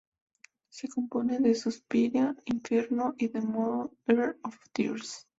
[0.71, 5.27] Se compone de "Suspiria", "Inferno" y "The Mother of Tears".